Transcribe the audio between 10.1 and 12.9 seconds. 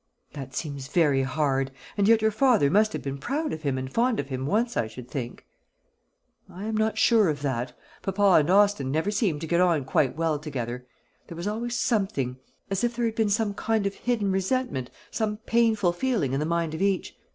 well together. There was always something as